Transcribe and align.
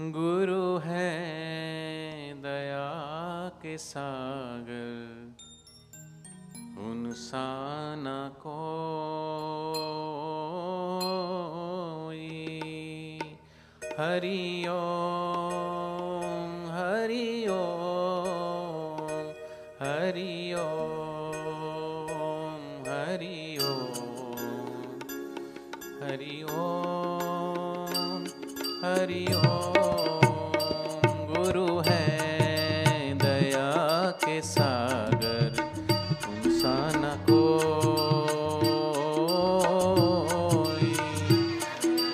गुरु 0.00 0.78
है 0.78 2.34
दया 2.34 3.48
के 3.62 3.78
सागर। 3.78 5.34
उनसा 6.78 7.46
को 8.28 8.62
हरि 14.00 14.66
ओम 14.68 16.70
हरि 16.70 17.46
ओम 17.48 19.22
हरि 19.82 20.54
ओम 20.54 22.62
हरि 22.88 23.58
ओम। 23.62 24.98
हरि 26.02 26.44
ओम 26.50 28.24
हरि 28.84 29.26
ओम। 29.34 29.73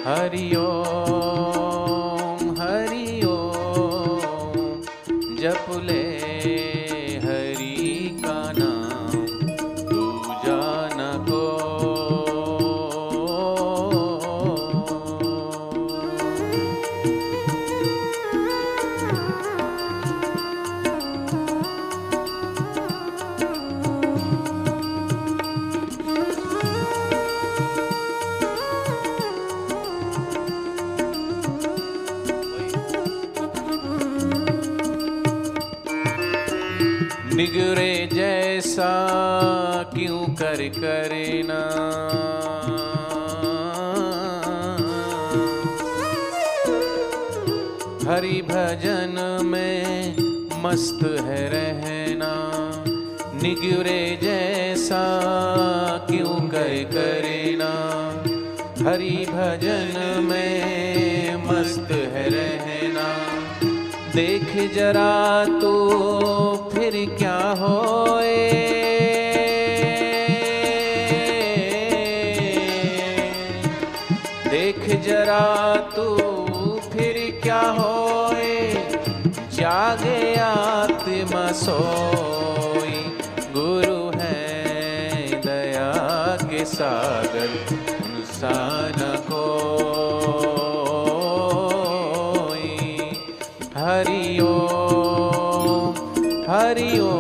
हरि 0.06 0.44
निगरे 37.40 38.08
जैसा 38.12 38.88
क्यों 39.94 40.24
कर 40.34 40.60
करे 40.74 41.42
ना 41.44 41.60
हरि 48.10 48.40
भजन 48.50 49.16
में 49.44 50.16
मस्त 50.64 51.00
है 51.20 51.40
रहना। 51.48 52.32
निगरे 53.42 54.02
जैसा 54.22 55.02
क्यों 56.10 56.38
कर 56.48 56.74
करे 56.92 57.56
ना 57.60 57.72
हरि 58.88 59.16
भजन 59.30 60.22
में 60.24 61.36
मस्त 61.46 61.90
है 61.90 62.28
रहना। 62.28 63.08
देख 64.14 64.74
जरा 64.74 65.44
तो 65.60 65.74
फिर 66.90 67.16
क्या 67.18 67.54
होए? 67.58 68.50
देख 74.50 75.00
जरा 75.00 75.76
तू 75.96 76.16
फिर 76.92 77.40
क्या 77.42 77.60
होए? 77.60 78.72
जागे 79.52 80.34
आत्मा 80.34 81.52
सोई। 81.52 83.18
गुरु 83.40 84.18
है 84.20 84.62
दया 85.40 85.92
के 86.50 86.64
सागर 86.64 87.76
उनसा 87.94 88.88
न 88.88 89.16
हरि 96.70 96.98
ओम 97.00 97.19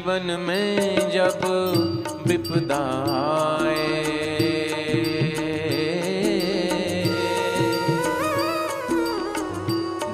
जीवन 0.00 0.30
में 0.40 1.10
जब 1.12 1.40
विपदा 2.26 2.78
आए 3.14 3.90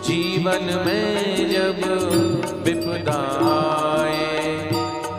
जीवन 0.07 0.65
में 0.87 1.51
जब 1.53 1.81
विपदा 2.67 3.21
आए 3.53 4.57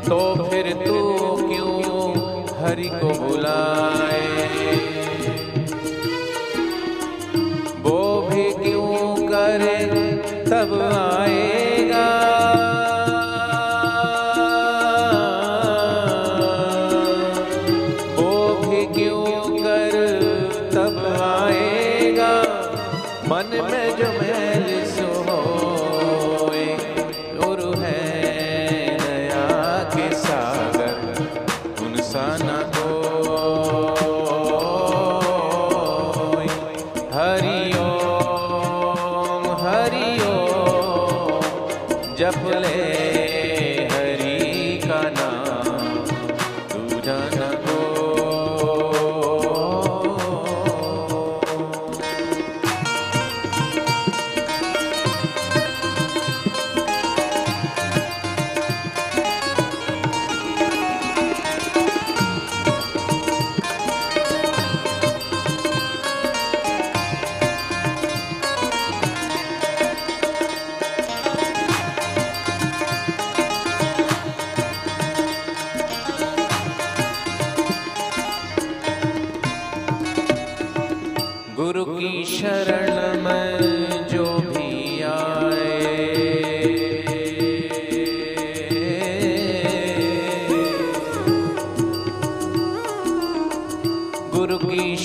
तो 0.10 0.20
फिर 0.50 0.74
तू 0.86 1.00
क्यों 1.48 1.82
हरि 2.60 2.90
को 3.00 3.20
बुलाए 3.20 3.87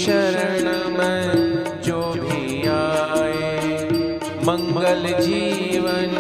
शरण 0.03 0.67
में 0.99 1.83
जो 1.83 2.01
भी 2.13 2.67
आए 2.69 4.19
मंगल 4.45 5.07
जीवन 5.21 6.15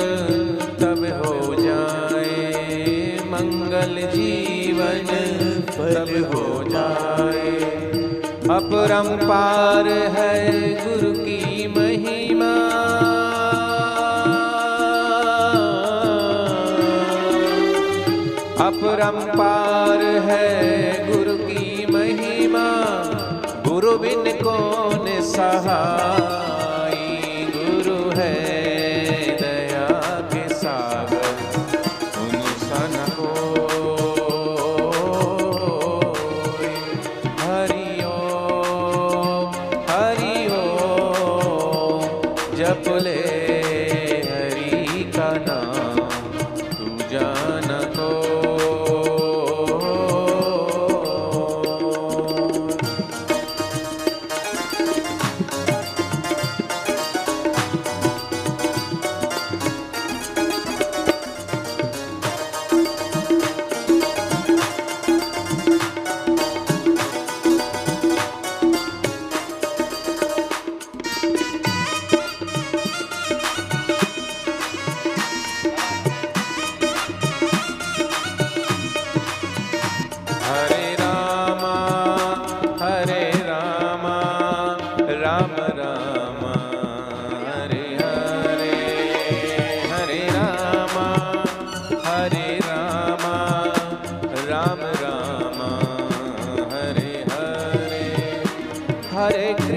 तब 0.80 1.00
हो 1.18 1.54
जाए, 1.54 2.36
मंगल 3.26 4.00
जीवन 4.14 5.10
तब 5.70 6.12
हो 6.30 6.44
जाए, 6.64 7.50
अपरंपार 8.50 9.88
है 10.16 10.34
गुरु 10.84 11.12
की 11.18 11.66
महिमा, 11.76 12.52
अपरंपार 18.66 20.02
है 20.28 20.71
हाँ 25.72 26.21
Hare 99.22 99.54
Krishna. 99.54 99.71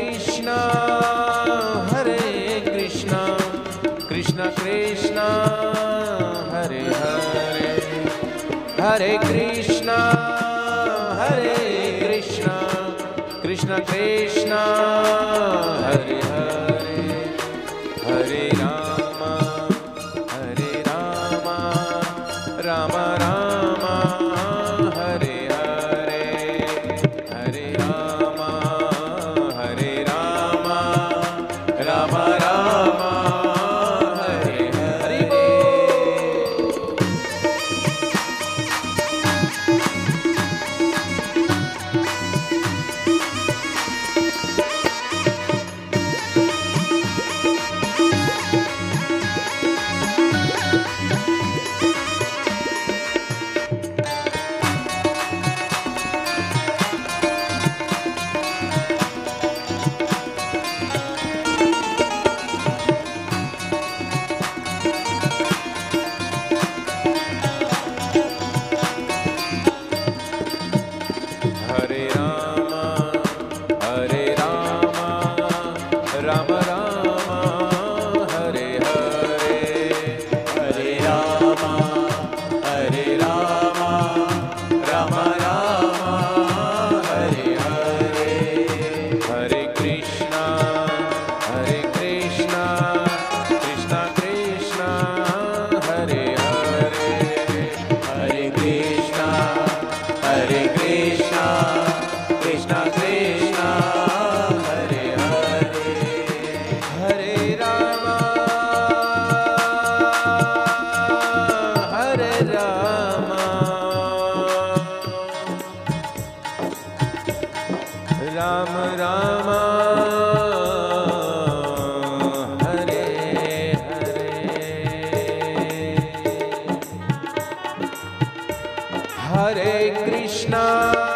हरे 129.26 129.90
कृष्णा। 130.06 131.15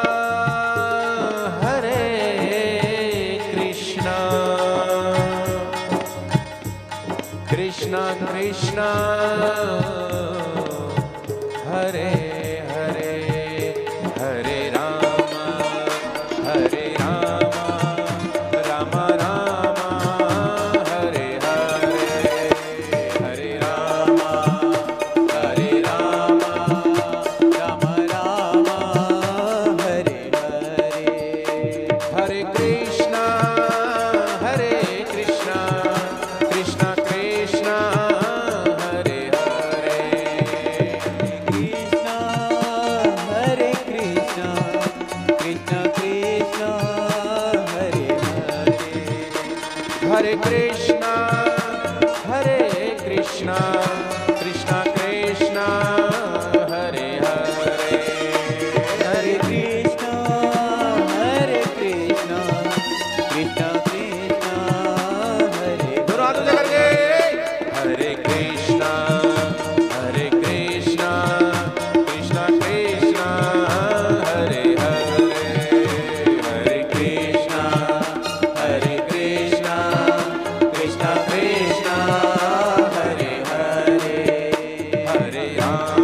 Yeah. 85.55 85.98